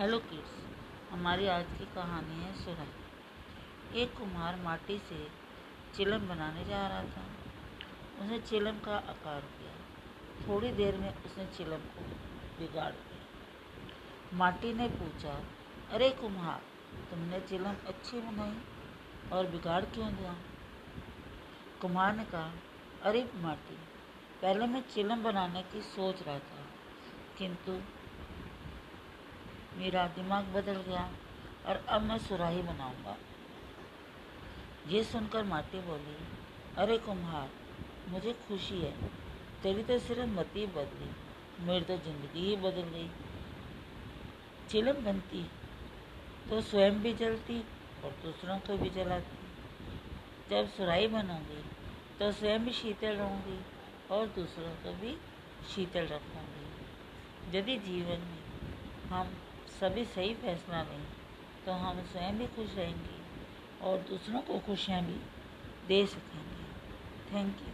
[0.00, 0.52] Hello kids
[1.12, 5.28] हमारी आज की कहानी है सुराही एक कुम्हार माटी से
[5.96, 7.24] चिलम बनाने जा रहा था।
[8.20, 9.74] उसने चिलम का आकार किया।
[10.46, 12.04] थोड़ी देर में उसने चिलम को
[12.60, 15.44] बिगाड़ दिया। माटी ने पूछा,
[15.90, 16.62] अरे कुम्हार,
[17.10, 18.56] तुमने चिलम अच्छी बनाई
[19.32, 20.36] और बिगाड़ क्यों दिया?
[21.80, 22.52] कुम्हार ने कहा,
[23.02, 23.78] अरे माटी,
[24.42, 26.66] पहले मैं चिलम बनाने की सोच रहा था,
[27.38, 27.80] किंतु
[29.80, 31.08] मेरा दिमाग बदल गया
[31.66, 33.16] और अब मैं सुराही बनाऊँगा।
[34.88, 36.16] ये सुनकर माटी बोली,
[36.76, 37.50] अरे कुम्हार,
[38.08, 38.92] मुझे खुशी है।
[39.62, 41.10] तेरी तो सिर्फ़ मती बदली,
[41.60, 43.10] मेरी तो ज़िंदगी ही बदल गई।
[44.70, 45.42] चिलम बनती
[46.50, 47.58] तो स्वयं भी जलती
[48.04, 49.38] और दूसरों को भी जलाती।
[50.50, 51.62] जब सुराही बनूँगी
[52.18, 53.58] तो स्वयं भी शीतल रहूँगी
[54.10, 55.16] और दूसरों को भी
[55.68, 58.42] शीतल रखूँगी। यदि जीवन में
[59.10, 59.36] हम
[59.80, 61.04] सभी सही फैसला लें
[61.66, 63.18] तो हम स्वयं भी खुश रहेंगे
[63.82, 65.16] और दूसरों को खुशियाँ भी
[65.88, 66.60] दे सकेंगे।
[67.32, 67.68] Thank you